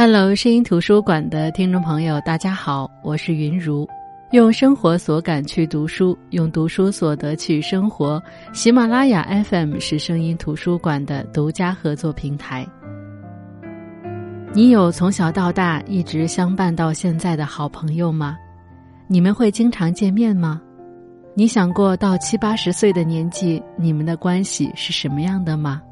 [0.00, 3.84] Hello，声音图书馆的听众朋友，大家好，我是云如。
[4.30, 8.22] 用生活所感去读书，用读书所得去生活。
[8.52, 12.64] 喜马拉雅 FM 是声音图书馆的独家合作平台。
[14.54, 18.38] 你有从小到大一直相伴到现在的好朋友吗？
[19.08, 20.62] 你们会经常见面吗？
[21.34, 25.82] 你想过到七八十岁的年纪，你们的关系是什么样的吗？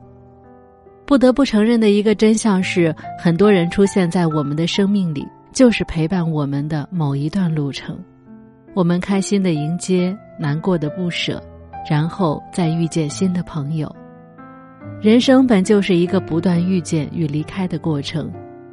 [1.07, 7.97] 不得不承认的一个真相是，很多人出现在我们的生命里，就是陪伴我们的某一段路程。
[8.75, 11.41] 我们开心的迎接，难过的不舍，
[11.89, 13.95] 然后再遇见新的朋友。
[15.01, 18.29] 人生本就是一个不断遇见与离开的过程，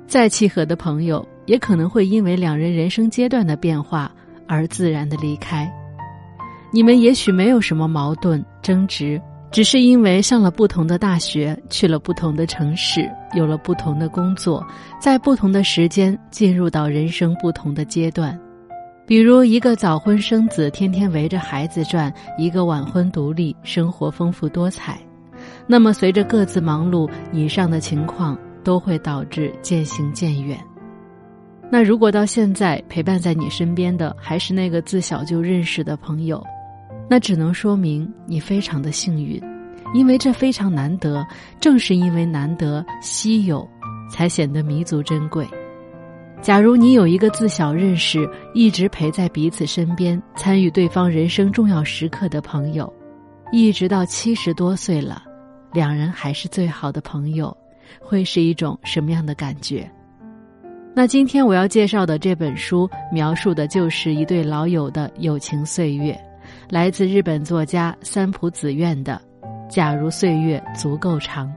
[0.08, 4.12] 再契合的朋友，也可能会因为两人人生阶段的变化
[4.48, 5.72] 而自然的离开。
[6.72, 9.22] 你们也许没有什么矛盾争执。
[9.54, 14.66] 只是因为上了不同的大学，去了不同的城市，有了不同的工作，
[15.00, 18.38] 在不同的时间进入到人生不同的阶段。
[19.06, 25.00] 比如一个早婚生子，天天围着孩子转；一个晚婚独立，生活丰富多彩。
[25.68, 30.58] 那么随着各自忙碌，以上的情况都会导致渐行渐远。
[31.70, 36.44] 那如果到现在陪伴在你身边的还是那个自小就认识的朋友？
[37.10, 39.42] 那只能说明你非常的幸运，
[39.94, 41.26] 因为这非常难得。
[41.60, 43.68] 正是因为难得、稀有，
[44.10, 45.48] 才显得弥足珍贵。
[46.42, 52.92] 假如你有一个自小认识、一直陪在彼此身边、参与对方人生重要时刻的朋友，
[53.52, 55.24] 一直到七十多岁了，
[55.72, 57.56] 两人还是最好的朋友，
[58.02, 59.90] 会是一种什么样的感觉？
[60.94, 66.14] 那今天我要介绍的这本书，描述的就是一对老友的友情岁月。
[66.70, 69.22] 来自日本作家三浦子苑的
[69.70, 71.48] 《假如岁月足够长》。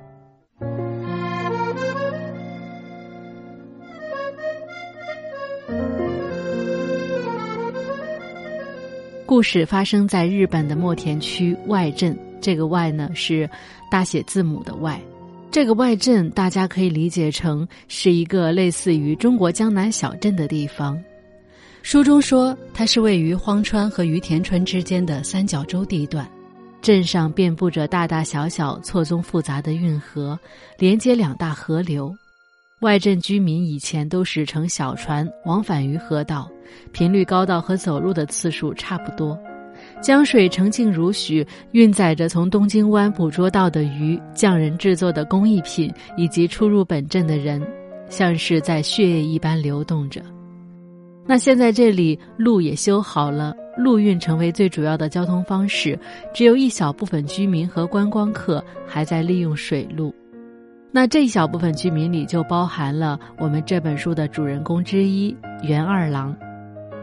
[9.24, 13.48] 故事发生在日本的墨田区外镇，这个“外”呢是
[13.90, 15.00] 大写字母的“外”。
[15.50, 21.02] 这个外镇大家可以理解成是一个类似于中国江南小镇的地方。
[21.88, 26.28] 书中说，它是位于荒川和于田川之间的三角洲地段，
[26.82, 30.36] 镇上遍布着大大小小、错综复杂的运河，
[30.80, 32.12] 连接两大河流。
[32.80, 36.50] 外镇居民以前都是乘小船往返于河道，
[36.90, 39.38] 频率高到和走路的次数差不多。
[40.02, 47.64] 江水澄净如许，运载着从东京湾捕捉到的鱼、匠人制作的工艺品以及出入本镇的人，
[48.08, 50.20] 像是在血液一般流动着。
[51.26, 55.98] 那现在这里路也修好了，陆运成为最主要的交通方式，
[56.32, 60.14] 只有一小部分居民和观光客还在利用水路。
[60.92, 66.34] 那这一小部分居民里就包含了我们这本书的主人公之一袁二郎。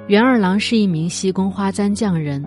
[0.08, 2.44] 袁二郎是一名细工花簪匠人，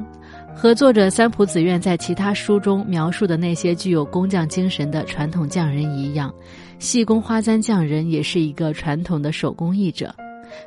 [0.54, 6.34] 和作者三浦子苑在其他书中描述的那些具有工匠精神的传统匠人一样，
[6.78, 10.14] 细工花簪匠人也是一个传统的手工艺者。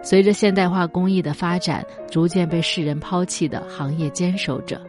[0.02, 4.80] 随着现代化工艺的发展，逐渐被世人抛弃的行业坚守者。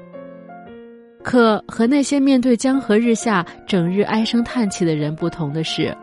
[1.23, 5.95] 可和那些面对江河日下、整日唉声叹气的人不同的是，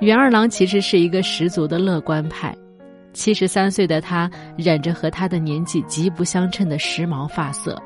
[0.00, 2.54] 袁二郎其实是一个十足的乐观派。
[3.12, 7.82] 七十三岁的他，染着和他的年纪极不相称的时髦发色，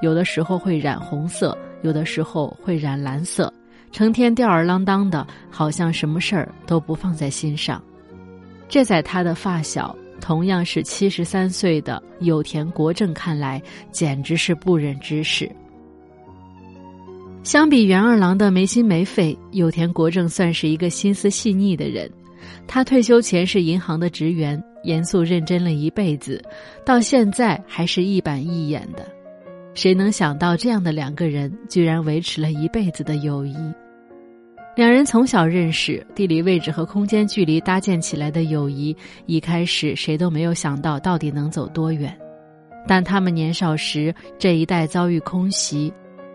[0.00, 3.52] 有的时候会染红色，有的时候会染蓝色，
[3.90, 7.82] 成天吊儿郎当的，好像什么事儿都不放在心上。
[8.66, 9.94] 这在他的发小。
[10.22, 13.60] 同样是七十三岁的有田国正看来，
[13.90, 15.50] 简直是不忍直视。
[17.42, 22.08] 相比袁二郎的没心没肺，有田国正算是一个心思细腻的人。
[22.68, 26.40] 他退休前是银行的职员，严肃认真了一辈子，
[26.86, 29.04] 到现在还是一板一眼的。
[29.74, 33.56] 谁能想到这样的两个人，居然维持了一辈子的友谊？
[34.74, 38.96] 两人从小认识，地理位置和空间距离搭建起来的友谊，
[39.26, 42.16] 一开始谁都没有想到到底能走多远。
[42.88, 45.92] 但他们年少时这一代遭遇空袭，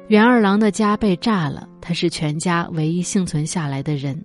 [0.08, 4.24] 袁二郎的家被炸了，他是全家唯一幸存下来的人。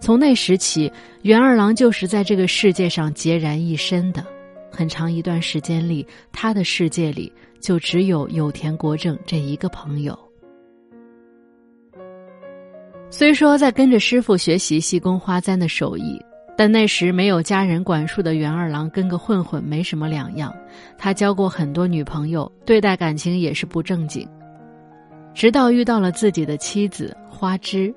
[0.00, 0.90] 从那时起，
[1.22, 4.26] 袁二郎就是在这个世界上孑然一身的。
[4.72, 10.18] 很长一段时间里，他的世界里就只有有田国正这一个朋友。
[13.14, 16.18] 虽说在跟着师傅学习细工花簪的手艺，
[16.56, 20.50] 但那时没有家人管束的袁二郎跟个混混没什么两样。
[20.96, 24.26] 他交过很多女朋友，对待感情也是不正经。
[25.34, 27.94] 直到遇到了自己的妻子花枝，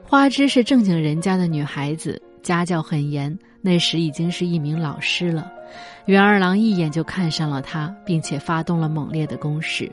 [0.00, 5.50] 花枝是正经人家的女孩子，家教很严，那时已经是一名老师了。
[6.04, 9.90] 袁二郎一眼就看上了她，并且发动了猛烈的攻势。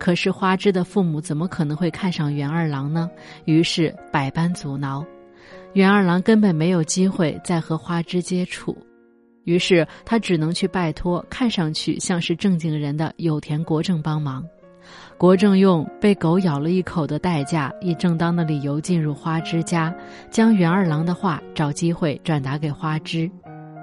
[0.00, 3.08] 可是花枝的父母怎么可能会看上袁二郎呢？
[3.44, 5.04] 于是百般阻挠，
[5.74, 8.74] 袁二郎根本没有机会再和花枝接触。
[9.44, 14.44] 于是他只能去拜托看上去像是正经人的有田国正帮忙。
[15.18, 19.94] 国正用被狗咬了一口的代价，以正当的理由进入花枝家，
[20.30, 23.30] 将袁二郎的话找机会转达给花枝。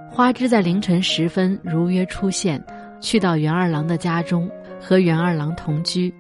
[0.10, 2.64] 花枝在凌晨时分如约出现，
[3.00, 4.50] 去到袁二郎的家中
[4.80, 6.14] 和袁二郎同居。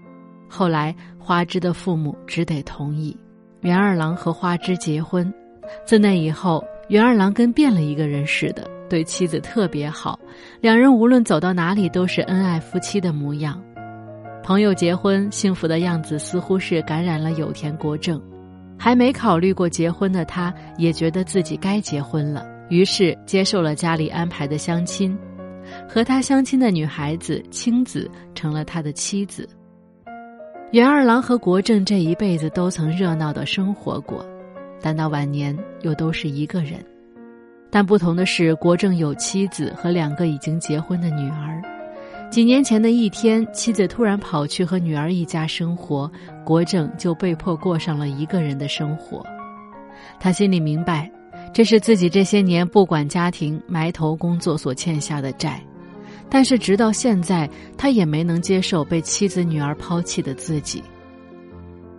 [0.49, 3.15] 后来花枝的父母只得同意，
[3.61, 5.33] 袁二郎和花枝结婚。
[5.85, 10.17] 自那以后，袁二郎跟变了一个人似的，对妻子特别好，
[10.61, 13.61] 两人无论走到哪里都是恩爱夫妻的模样。
[14.41, 18.21] 朋友结婚幸福的样子，似乎是感染了有田国政。
[18.79, 25.17] 还没考虑过结婚的他，也觉得自己该结婚了，于是接受了家里安排的相亲。
[25.87, 29.47] 和他相亲的女孩子青子成了他的妻子。
[30.71, 34.25] 袁二郎和国正这一辈子都曾热闹的生活过，
[34.81, 36.83] 但到晚年又都是一个人。
[37.69, 41.61] 但不同的是，国正有妻子和两个已经结婚的女儿。
[42.29, 46.11] 几年前的一天，妻子突然跑去和女儿一家生活，
[46.43, 49.25] 国正就被迫过上了一个人的生活。
[50.19, 51.09] 他心里明白，
[51.57, 55.59] 这是自己这些年不管家庭、埋头工作所欠下的债。
[56.29, 60.83] 但是直到现在，他也没能接受被妻子、女儿抛弃的自己。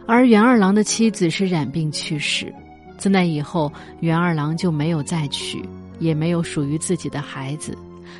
[0.06, 2.55] 而袁二郎的妻子是染病去世，
[2.99, 5.60] 自那以后，袁二郎就没有再娶，
[5.99, 7.76] 也没有属于自己的孩子。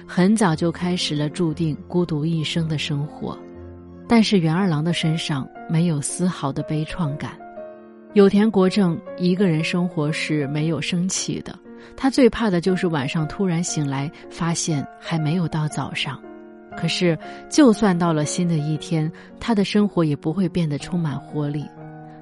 [0.08, 3.38] 很早就开始了注定孤独一生的生活，
[4.08, 7.38] 但是袁二郎的身上没有丝毫的悲怆感。
[8.14, 11.56] 有田国正一个人生活是没有生气的，
[11.94, 16.20] 他最怕的就是晚上突然醒来，发现还没有到早上。
[16.76, 17.19] 可是，
[17.50, 21.64] 就算到了新的一天，他的生活也不会变得充满活力。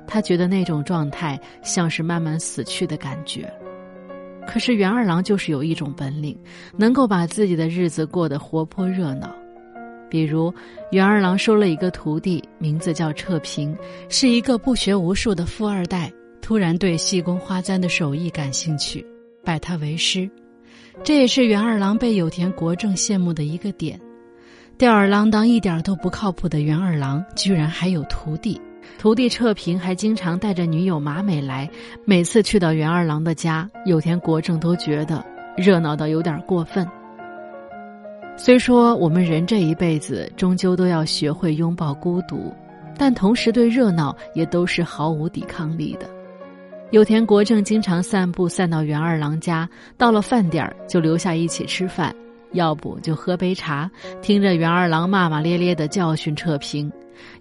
[0.09, 3.53] 他觉得那种状态像是慢慢死去的感觉。
[4.47, 6.37] 可是袁二郎就是有一种本领，
[6.77, 9.35] 能够把自己的日子过得活泼热闹。
[10.09, 10.53] 比如，
[10.91, 13.77] 袁二郎收了一个徒弟，名字叫彻平，
[14.09, 19.05] 是一个不学无术的富二代，突然对细工花簪的手艺感兴趣，
[19.45, 20.31] 拜他为师。
[21.05, 24.01] 这也是袁二郎被有田国正羡慕的一个点。
[24.79, 28.61] 吊儿郎当、一点都不靠谱的袁二郎，居然还有徒弟。
[28.99, 31.69] 徒弟彻平还经常带着女友马美来，
[32.05, 35.25] 每次去到袁二郎的家，有田国正都觉得
[35.57, 36.87] 热闹到有点过分。
[38.39, 42.55] 虽说我们人这一辈子终究都要学会拥抱孤独，
[42.97, 46.07] 但同时对热闹也都是毫无抵抗力的。
[46.91, 52.15] 有田国正经常散步散到袁二郎家，到了饭点儿就留下一起吃饭，
[52.53, 53.91] 要不就喝杯茶，
[54.21, 56.93] 听着袁二郎骂骂咧咧的教训彻平。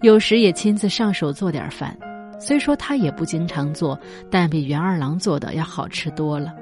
[0.01, 1.95] 有时也亲自上手做点饭，
[2.39, 4.00] 虽说他也不经常做，
[4.31, 6.53] 但比袁二郎做的要好吃多了。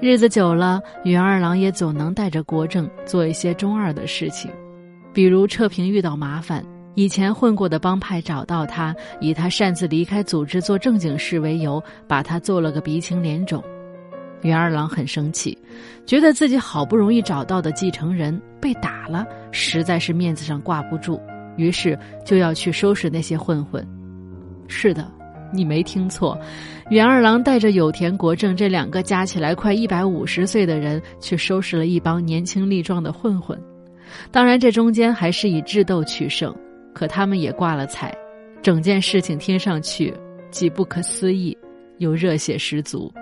[0.00, 4.48] 日子久了，袁二郎也总能带着国正做一些中二的事情，
[5.12, 6.64] 比如彻平遇到麻烦，
[6.94, 13.60] 以前混过的帮派找到他，以他擅自离开组织做正经事为由，把他做了个鼻青脸肿。
[14.42, 15.58] 袁二郎很生气，
[16.06, 21.20] 觉得自己好不容易找到的继承人被打了，实在是面子上挂不住。
[21.56, 23.84] 于是就要去收拾那些混混。
[24.68, 25.10] 是的，
[25.52, 26.38] 你没听错，
[26.90, 33.58] 袁二郎带着有田国正这两个加起来快一百五十岁的人去收拾了一帮年轻力壮的混混。
[34.30, 36.54] 当然，这中间还是以智斗取胜，
[36.94, 38.14] 可他们也挂了彩。
[38.62, 40.12] 整件事情听上去
[40.50, 41.56] 既不可思议，
[41.98, 43.12] 又热血十足。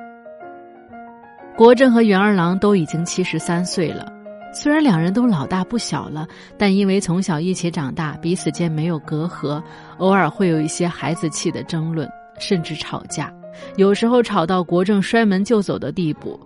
[1.56, 4.12] 国政和袁二郎都已经七十三岁了。
[4.58, 9.62] 虽然两人都老大不小了，但因为从小一起长大，彼此间没有隔阂，
[9.98, 12.08] 偶尔会有一些孩子气的争论，
[12.40, 13.30] 甚至吵架，
[13.76, 16.40] 有时候吵到国政摔门就走的地步。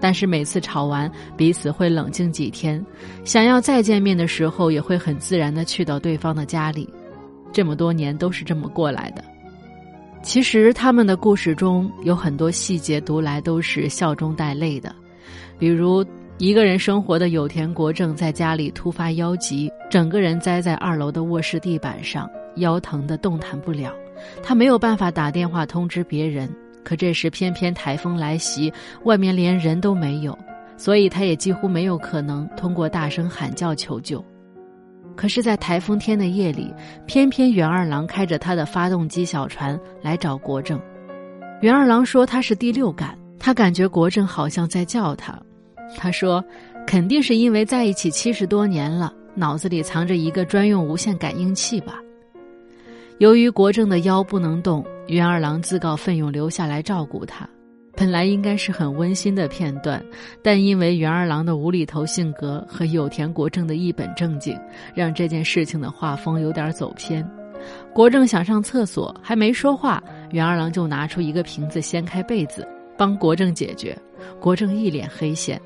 [0.00, 2.84] 但是每次吵完，彼此会冷静几天，
[3.24, 6.92] 想要再见面的时候，也会很自然的去到对方的家里。
[7.52, 9.22] 这么多年都是这么过来的。
[10.24, 14.92] 其实他们的故事中有很多细节，读来都是笑中带泪的，
[15.56, 16.04] 比如。
[16.38, 23.92] 一个人生活的有田国正在家里突发腰疾，整个人栽在二楼的卧室地板上，腰疼得动弹不了。
[24.40, 26.48] 他没有办法打电话通知别人，
[26.84, 30.36] 可这时偏偏台风来袭，外面连人都没有，
[30.76, 34.24] 所以他也几乎没有可能通过大声喊叫求救。
[35.16, 36.72] 可是，在台风天的夜里，
[37.04, 40.80] 偏偏袁二郎开着他的发动机小船来找国正。
[41.62, 43.18] 袁二郎说他是第六感。
[43.40, 45.40] 他感觉国政好像在叫他。
[45.96, 46.44] 他说
[46.86, 51.98] ：“肯定是因为在一起七十多年了，脑子里藏着一个专用无线感应器吧。”
[53.18, 57.48] 由于国政的腰不能动，袁二郎自告奋勇留下来照顾他。
[57.96, 60.00] 本来应该是很温馨的片段，
[60.40, 64.56] 但因为袁二郎的无厘头性格和有田国政的一本正经，
[64.94, 67.28] 让这件事情的画风有点走偏。
[67.92, 72.64] 国政想上厕所，还没说话，袁二郎就拿出一个瓶子，掀开被子
[72.96, 73.98] 帮国政解决。
[74.38, 75.60] 国政一脸黑线。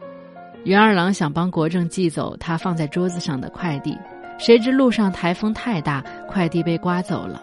[0.65, 3.99] 袁二郎想帮国政寄走他放在桌子上的快递，
[4.39, 7.43] 谁知路上台风太大，快递被刮走了。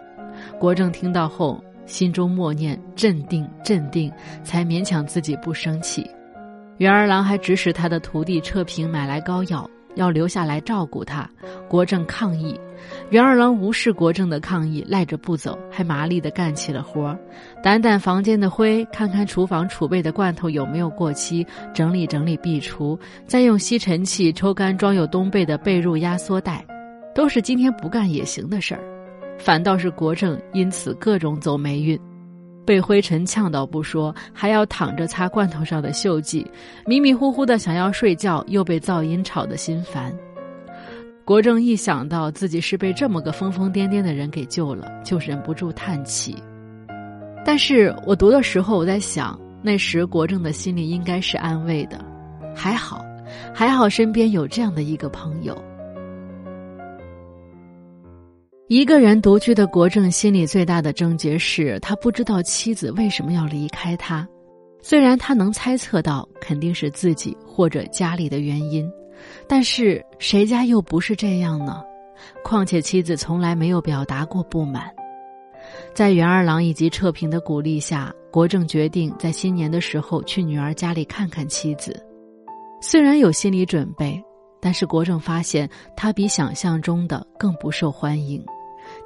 [0.60, 1.64] 国政听到后。
[1.86, 4.14] 心中默念“镇定，镇定”，
[4.46, 6.08] 才勉强自己不生气。
[6.78, 11.29] 袁二郎还指使他的徒弟彻平买来膏药，要留下来照顾他。
[11.67, 12.60] 国政抗议，
[13.10, 17.19] 袁二郎无视国政的抗议，赖着不走，还麻利的干起了活儿
[17.63, 26.65] 掸掸房间的灰，看看厨房储备的罐头有没有过期，整理整理壁橱，再用吸尘器抽干装有冬被的被褥压缩袋，
[27.13, 28.81] 都是今天不干也行的事儿。
[29.38, 32.00] 反倒是国政因此各种走霉运，
[32.70, 36.46] 被灰尘呛到不说，还要躺着擦罐头上的锈迹，
[36.86, 40.16] 迷迷糊糊的想要睡觉，又被噪音吵得心烦。
[41.26, 46.36] 国政一想到自己是被这么个疯疯癫癫的人给救了，就忍不住叹气。
[47.44, 52.00] 但是我读的时候，我在想，那时国政的心里应该是安慰的，
[52.56, 53.04] 还好，
[53.52, 55.60] 还好身边有这样的一个朋友。
[58.70, 64.28] 一个人独居的国政心里最大的症结是他不知道妻子为什么要离开他，
[64.80, 68.88] 虽然他能猜测到肯定是自己或者家里的原因，
[69.48, 71.82] 但是谁家又不是这样呢？
[72.44, 74.84] 况且妻子从来没有表达过不满。
[75.96, 82.00] 在袁二郎以及彻平的鼓励下，国政决定在新年的时候去女儿家里看看妻子。
[82.80, 84.24] 虽然有心理准备，
[84.62, 88.46] 但是国政发现他比想象中的更不受欢迎。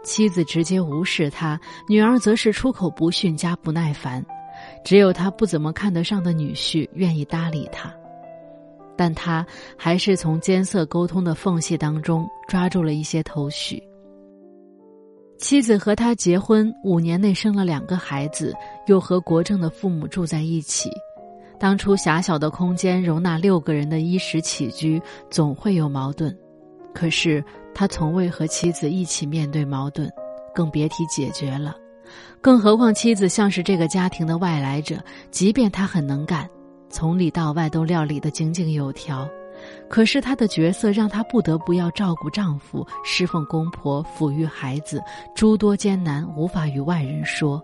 [0.03, 4.23] 妻子直接无视他，女儿则是出口不逊加不耐烦，
[4.83, 7.89] 只有他不怎么看得上的女婿愿意搭理他，
[8.97, 9.45] 但他
[9.77, 13.81] 还是从艰涩沟通的缝隙当中抓住了一些头绪。
[15.37, 18.53] 妻子和他结婚五年内生了两个孩子，
[18.87, 20.91] 又和国政的父母住在一起，
[21.57, 26.37] 当初狭小的空间容纳六个人的衣食起居，总会有矛盾，
[26.93, 27.41] 可是。
[27.73, 30.11] 他从未和妻子一起面对矛盾，
[30.53, 31.75] 更别提解决了。
[32.41, 34.97] 更何况妻子像是这个家庭的外来者，
[35.31, 36.47] 即便她很能干，
[36.89, 39.27] 从里到外都料理得井井有条，
[39.89, 45.01] 可是她的角色让她不得不要照顾丈夫、侍奉公婆、抚育孩子，
[45.33, 47.63] 诸多艰难无法与外人说，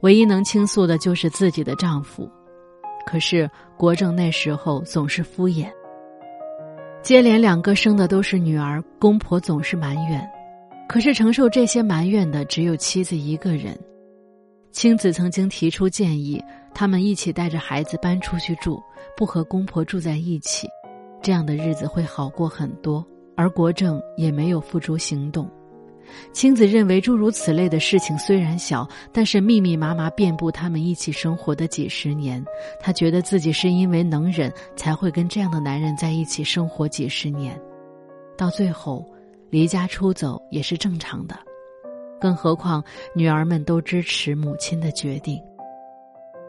[0.00, 2.28] 唯一能倾诉的就是自己的丈夫。
[3.06, 5.70] 可是国政那时候总是敷衍。
[7.02, 10.30] 接连两个生的都是女儿，公婆总是埋怨，
[10.86, 13.76] 可是承受这些埋怨的只有妻子一个人。
[14.70, 16.42] 青子曾经提出建议，
[16.74, 18.80] 他们一起带着孩子搬出去住，
[19.16, 20.68] 不和公婆住在一起，
[21.22, 23.04] 这样的日子会好过很多。
[23.34, 25.50] 而国政也没有付诸行动。
[26.32, 32.44] 青子认为，诸如此类的事情虽然小，但是密密麻麻遍布他们一起生活的几十年。
[32.80, 37.58] 他觉得自己是因为能忍，才会跟这样的男人在一起生活几十年。
[38.36, 39.04] 到最后，
[39.50, 41.36] 离家出走也是正常的。
[42.20, 45.40] 更何况，女儿们都支持母亲的决定。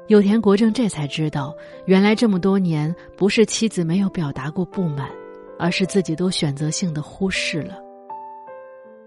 [0.07, 5.09] 有田国政这才知道，原来这么多年不是妻子没有表达过不满，
[5.57, 7.77] 而是自己都选择性的忽视了。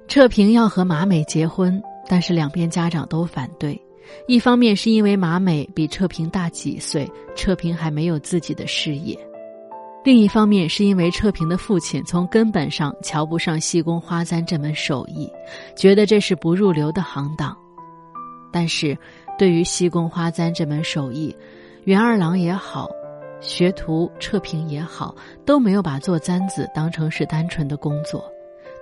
[0.06, 3.80] 彻平要和马美结婚，但是两边家长都反对。
[4.28, 9.16] 一方面是因为马美比彻平大几岁，彻平还没有自己的事业；
[10.04, 15.28] 另一方面是因为彻平的父亲从根本上瞧不上细工花簪这门手艺，
[15.74, 17.56] 觉得这是不入流的行当。
[18.52, 18.96] 但是，
[19.36, 21.34] 对于细工花簪这门手艺，
[21.84, 22.88] 袁二郎也好，
[23.40, 28.22] 学徒彻平也好，都没有把做簪子当成是单纯的工作。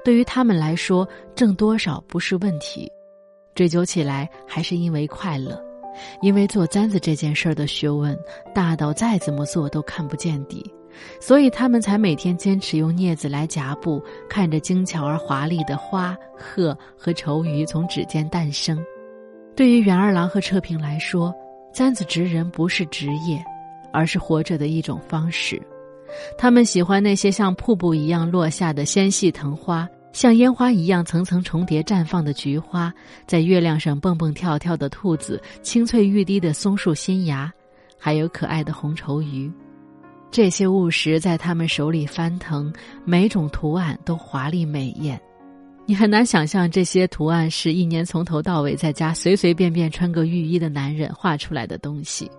[0.05, 2.91] 对于他们来说，挣多少不是问题，
[3.55, 5.63] 追究起来还是因为快乐，
[6.21, 8.19] 因为做簪子这件事儿的学问
[8.55, 10.65] 大到再怎么做都看不见底，
[11.21, 18.85] 所以他们才每天坚持用镊子来夹布，看着精巧而华丽的花、鹤和愁鱼从指尖诞生。
[19.55, 21.33] 对于袁二郎和彻平来说，
[21.73, 23.43] 簪子职人不是职业，
[23.93, 25.61] 而是活着的一种方式。
[26.37, 32.92] 他们喜欢那些像瀑布一样落下的纤细藤花，像烟花一样层层重叠绽放的菊花，
[33.26, 37.52] 在月亮上蹦蹦跳跳的兔子，清脆欲滴的松树新芽，
[37.99, 39.50] 还有可爱的红绸鱼。
[40.31, 42.73] 这些物实在他们手里翻腾，
[43.04, 45.21] 每种图案都华丽美艳。
[45.85, 52.31] 你很难想象这些图案是一年从头到尾在家随随便便穿个浴衣的男人画出来的东西。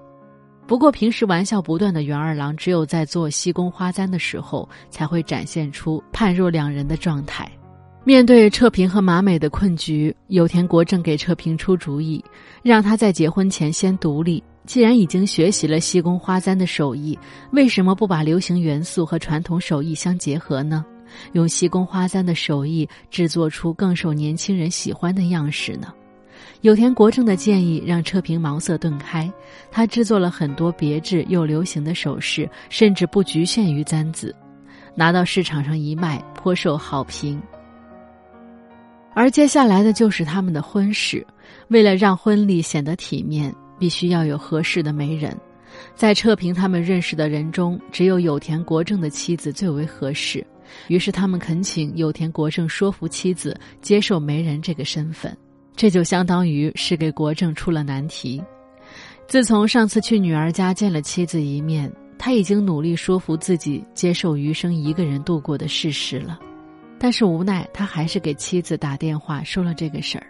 [0.65, 7.49] 不过平时玩笑不断的袁二郎，只有在做西宫花簪的时候，才会展现出判若两人的状态。
[8.05, 12.23] 面对彻平和马美的困局，有田国正给彻平出主意，
[12.61, 14.43] 让他在结婚前先独立。
[14.65, 17.17] 既然已经学习了西宫花簪的手艺，
[17.51, 20.85] 为什么不把流行元素和传统手艺相结合呢？
[21.33, 25.93] 用西宫花簪的手艺制作出更受年轻人喜欢的样式呢？
[26.63, 29.29] 有田国正的建议让车平茅塞顿开，
[29.69, 34.33] 他制作了很多别致又流行的首饰，甚至不局限于簪子，
[34.95, 37.37] 拿到市场上一卖，颇受好评。
[39.13, 41.27] 而接下来的就是他们的婚事，
[41.67, 45.37] 为了让婚礼显得体面，必须要有合适的媒人。
[45.95, 50.41] 在车平他们认识的人中，只有有田国正的妻子最为合适。
[50.87, 55.37] 于是他们恳请有田国正说服妻子接受媒人这个身份，
[55.75, 58.41] 这就相当于是给国政出了难题。
[59.27, 66.39] 自从上次去女儿家见了妻子一面，他已经努力说服自己接受余生一个人度过的事实了，
[66.99, 70.27] 但是无奈他还是给妻子打电话说了这个事儿，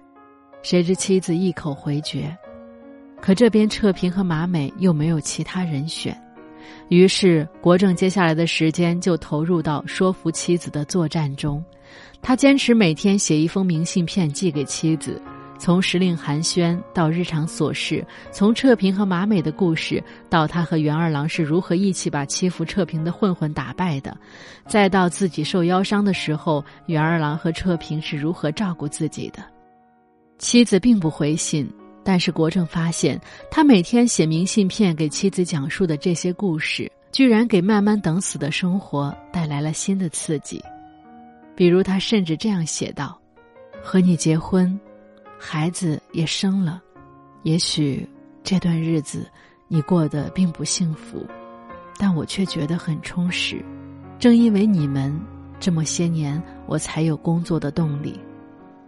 [0.61, 2.35] 谁知妻子一口回绝。
[3.19, 6.17] 可这边彻平和马美又没有其他人选。
[6.89, 11.63] 于是，国政接下来的时间就投入到说服妻子的作战中。
[12.21, 15.21] 他坚持每天写一封明信片寄给妻子，
[15.63, 24.13] 从时令寒暄到日常琐事，从彻平和马美的故事到他和袁二郎是如何一起把欺负彻平的混混打败的，
[24.67, 29.41] 再到自己受腰伤的时候，袁二郎和彻平是如何照顾自己的。
[30.37, 31.65] 妻子并不回信。
[32.03, 33.17] 但是国政发现，
[33.49, 40.61] 他每天写明信片给妻子讲述的这些故事，居然给慢慢等死的生活带来了新的刺激。
[41.55, 43.17] 比如，他甚至这样写道
[43.81, 44.77] ：“和你结婚，
[45.37, 46.81] 孩子也生了，
[47.43, 48.07] 也许
[48.43, 49.29] 这段日子
[49.67, 51.25] 你过得并不幸福，
[51.97, 53.63] 但我却觉得很充实。
[54.17, 55.19] 正因为你们，
[55.59, 58.19] 这么些年我才有工作的动力。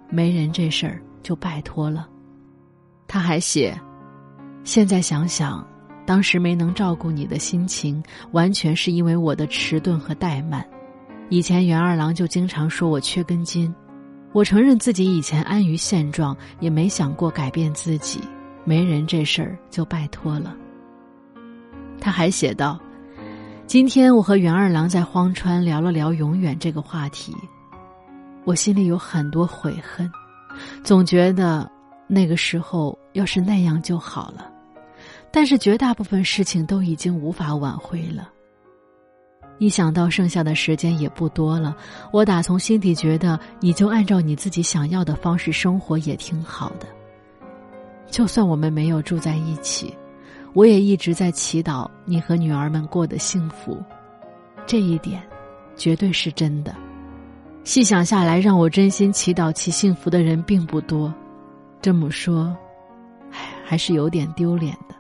[0.10, 2.08] 没人这事儿就拜托了。”
[3.08, 3.78] 他还写
[4.64, 5.66] ：“现在想想，
[6.06, 10.66] 当时没能照顾你的心情，完全是因为我的迟钝和怠慢。
[11.30, 13.74] 以前袁二郎就经常说我缺根筋，
[14.36, 18.20] 我承认自己以前安于现状，也没想过改变自己。
[18.66, 20.54] 没人这事儿就拜托了。”
[22.02, 22.78] 他还写道
[23.66, 27.34] ：“今天我和袁二郎在荒川聊了聊永远这个话题，
[28.44, 30.12] 我心里有很多悔恨，
[30.84, 31.72] 总觉得。”
[32.08, 34.48] 那个时候要是那样就好了，
[35.32, 38.30] 但是绝大部分事情都已经无法挽回了。
[39.58, 41.76] 一想到剩下的时间也不多了，
[42.12, 46.88] 我打从心底觉得你就按照你自己想要的方式生活也挺好的。
[48.12, 49.94] 就算我们没有住在一起，
[50.54, 53.82] 我也一直在祈祷你和女儿们过得幸福，
[54.66, 55.22] 这一点
[55.76, 56.76] 绝对是真的。
[57.64, 61.14] 细想下来，让我真心祈祷其幸福的人并不多。
[61.82, 62.56] 这么说，
[63.32, 64.95] 唉，还是有点丢脸的。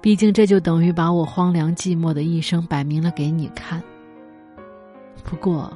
[0.00, 3.82] 毕竟这就等于把我荒凉寂寞的一生摆明了给你看。
[5.24, 5.72] 不过，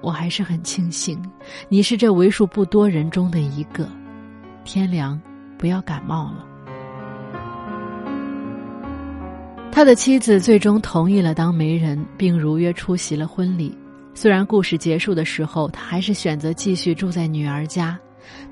[0.00, 1.20] 我还是很庆幸，
[1.68, 3.88] 你是这为数不多人中的一个。
[4.64, 5.20] 天凉，
[5.56, 6.46] 不要感冒了。
[9.72, 13.76] 他的妻子最终同意了当媒人，并如约出席了婚礼。
[14.12, 17.98] 虽然故事结束的时候，他还是选择继续住在女儿家。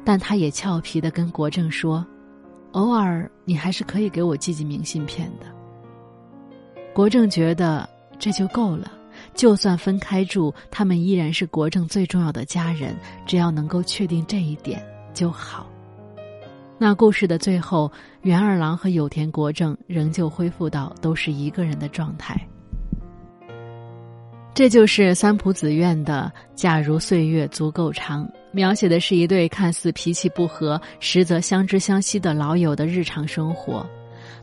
[0.05, 2.05] 但他也俏皮的跟国政说
[2.73, 5.47] ：“偶尔你还是可以给我寄寄明信片的。”
[6.95, 8.91] 国政觉得这就够了，
[9.35, 15.67] 就算分开住，他们依然是国政最重要的家人，只要能够确定这一点就好。
[16.77, 17.91] 那故事的最后，
[18.23, 22.37] 袁二郎和有田国政仍旧恢复到都是一个人的状态。
[24.55, 28.25] 这就是三浦子苑的《假如岁月足够长》。
[28.51, 33.87] 描写的是一对看似脾气不和，实则相知相惜的老友的日常生活。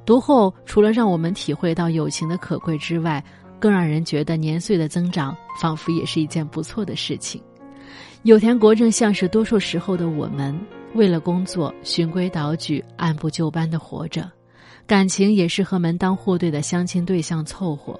[0.06, 3.24] 读后，除了让我们体会到友情的可贵之外，
[3.60, 7.42] 更让人觉得年岁的增长仿佛也是一件不错的事情。
[8.24, 10.56] 有田国正像是多数时候的我们，
[10.94, 14.30] 为了工作循规蹈矩、按部就班的活着，
[14.86, 18.00] 感情也是和门当户对的相亲对象凑合。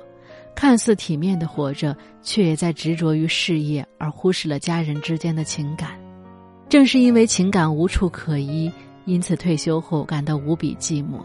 [0.56, 5.92] 看似体面的活着，却也在执着于事业，而忽视了家人之间的情感。
[6.70, 8.72] 正是因为情感无处可依，
[9.06, 11.20] 因此退休后感到无比寂寞。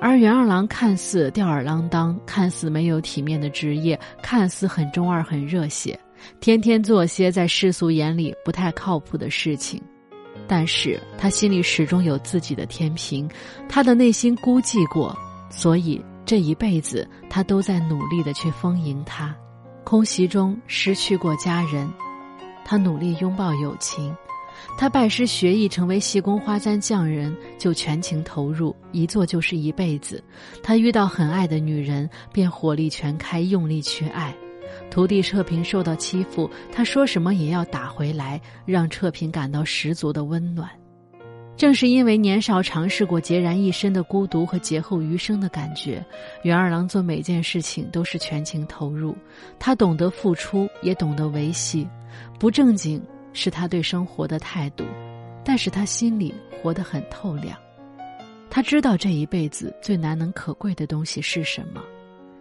[0.00, 5.98] 而袁二郎看似吊儿郎当，看似没有体面的职业，看似很中二、很热血，
[6.40, 9.80] 天天做些在世俗眼里不太靠谱的事情。
[10.48, 13.28] 但是他心里始终有自己的天平，
[13.68, 15.16] 他的内心孤寂过，
[15.48, 19.34] 所以这一辈子他都在努力的去丰盈它。
[19.84, 21.88] 空袭中失去过家人，
[22.64, 24.14] 他努力拥抱友情。
[24.76, 30.22] 他拜师学艺，成为细工花簪匠人，就全情投入，一做就是一辈子。
[30.62, 34.34] 他遇到很爱的女人，便火力全开，用力去爱。
[34.90, 40.68] 徒弟彻平受到欺负，他说什么也要打回来，让彻平感到十足的温暖。
[41.56, 46.04] 正是因为年少尝试过孑然一身的孤独和劫后余生的感觉，
[46.42, 49.16] 袁二郎做每件事情都是全情投入。
[49.58, 51.88] 他懂得付出，也懂得维系。
[52.38, 54.84] 不正经是他对生活的态度，
[55.42, 57.56] 但是他心里活得很透亮。
[58.50, 61.82] 他知道这一辈子最难能可贵的东西是什么。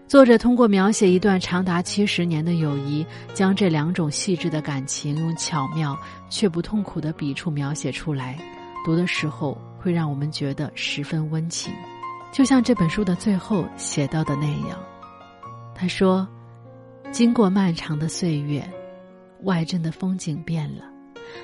[0.08, 5.98] 作者通过描写一段长达七十年的友谊，将这两种细致的感情用巧妙
[6.30, 8.38] 却不痛苦的笔触描写出来。
[8.86, 11.74] 读的时候会让我们觉得十分温情，
[12.32, 14.80] 就像这本书的最后写到的那样。
[15.74, 16.26] 他说
[17.12, 18.66] ：“经过漫长的岁月，
[19.42, 20.84] 外镇的风景变了，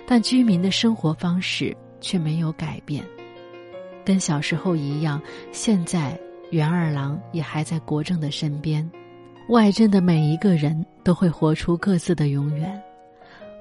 [0.07, 3.03] 但居民的生活方式却没有改变。
[4.05, 6.17] 跟小时候一样，现在。”
[6.51, 8.85] 袁二郎也还在国政的身边，
[9.47, 12.77] 外镇的每一个人都会活出各自的永远。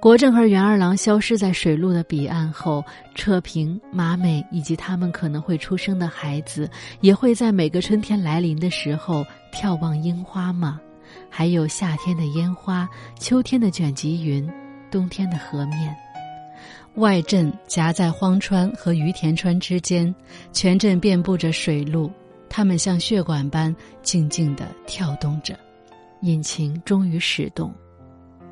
[0.00, 2.82] 国政和袁二郎消失在水路的彼岸后，
[3.14, 6.68] 彻平、马美以及他们可能会出生的孩子，
[7.02, 10.80] 也会在每个春天来临的时候眺望樱花吗？
[11.28, 14.50] 还有夏天的烟花，秋天的卷积云，
[14.90, 15.94] 冬天的河面。
[16.94, 20.12] 外镇夹在荒川和于田川之间，
[20.50, 22.10] 全镇遍布着水路。
[22.48, 25.54] 他们像血管般静静地跳动着，
[26.22, 27.72] 引擎终于始动。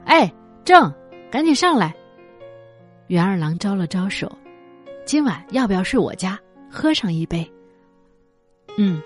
[0.05, 0.31] 哎，
[0.63, 0.93] 正，
[1.31, 1.95] 赶紧上来！
[3.09, 4.31] 袁二郎招了招手，
[5.05, 7.51] 今晚要不要睡我家，喝上一杯？
[8.79, 9.03] 嗯，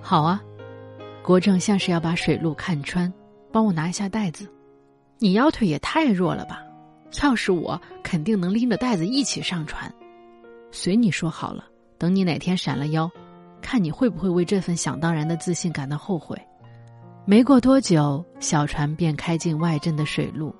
[0.00, 0.40] 好啊。
[1.20, 3.12] 国正像是要把水路看穿，
[3.50, 4.48] 帮我拿一下袋子。
[5.18, 6.62] 你腰腿也太弱了吧？
[7.22, 9.92] 要是我，肯定能拎着袋子一起上船。
[10.70, 11.64] 随你说好了，
[11.98, 13.10] 等你哪天闪了腰。
[13.60, 16.40] 看你会不会为这份想当然的自信感到后悔。
[17.24, 20.54] 没过多久，小船便开进外镇的水路，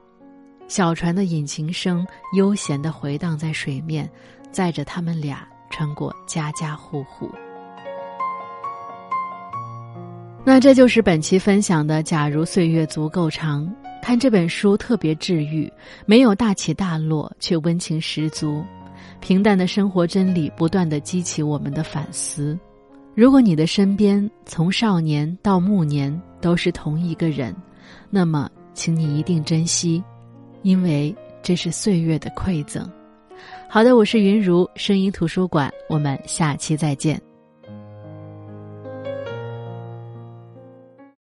[0.69, 4.09] 小船的引擎声悠闲地回荡在水面，
[4.53, 7.31] 载着他们俩穿过家家户户。
[10.45, 12.03] 那这就是本期分享的。
[12.03, 13.71] 假如岁月足够长，
[14.03, 15.71] 看这本书特别治愈，
[16.07, 18.63] 没有大起大落，却温情十足。
[19.21, 22.59] 平淡的生活真理不断的激起我们的反思。
[23.15, 27.55] 如果你的身边从少年到暮年都是同一个人，
[28.11, 30.03] 那么，请你一定珍惜，
[30.63, 32.91] 因为这是岁月的馈赠。
[33.69, 37.21] 好的，我是云如声音图书馆，我们下期再见。